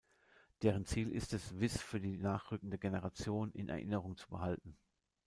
[0.63, 4.75] Deren Ziel ist es, Wyss für die nachrückende Generation in Erinnerung zu behalten.